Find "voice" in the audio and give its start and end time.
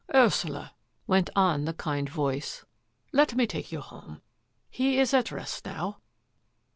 2.09-2.65